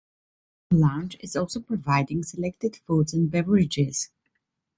The 0.71 0.77
lounge 0.77 1.15
is 1.19 1.35
also 1.35 1.59
providing 1.59 2.23
selected 2.23 2.75
foods 2.75 3.13
and 3.13 3.29
beverages. 3.29 4.09